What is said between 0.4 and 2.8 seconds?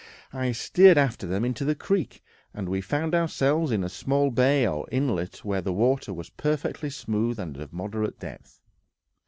steered after them into the creek, and